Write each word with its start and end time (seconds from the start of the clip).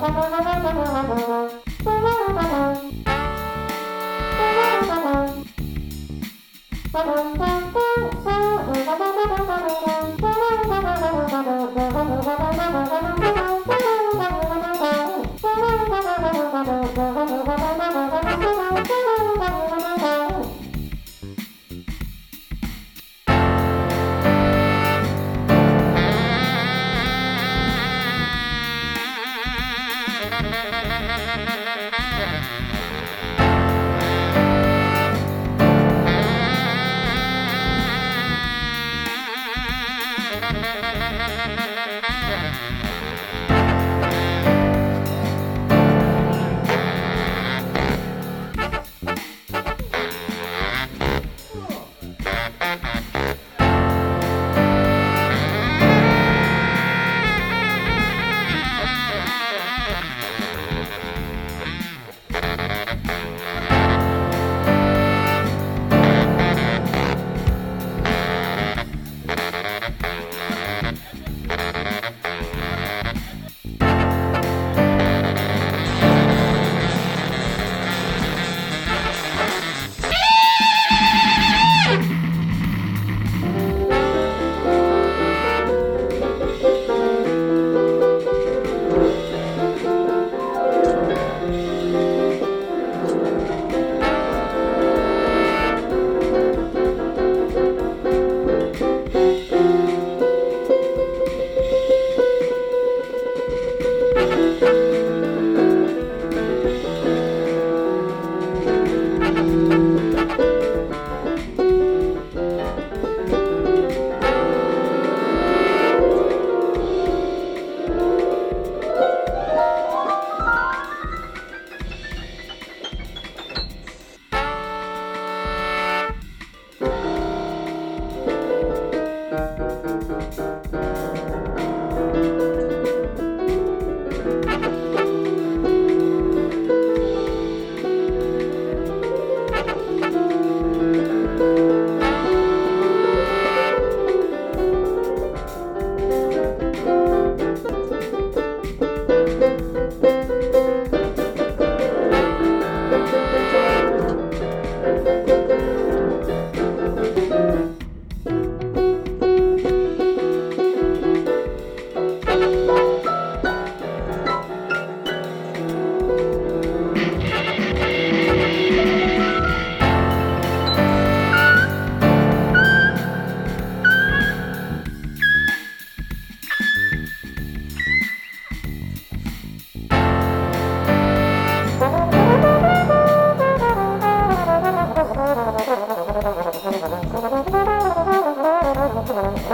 Música 0.00 1.47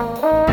Bye. 0.05 0.44